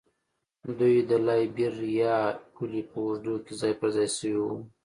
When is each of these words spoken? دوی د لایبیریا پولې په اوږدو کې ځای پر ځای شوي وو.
دوی 0.79 0.95
د 1.09 1.11
لایبیریا 1.27 2.17
پولې 2.53 2.81
په 2.91 2.97
اوږدو 3.05 3.35
کې 3.45 3.53
ځای 3.61 3.73
پر 3.79 3.89
ځای 3.95 4.07
شوي 4.17 4.33
وو. 4.43 4.55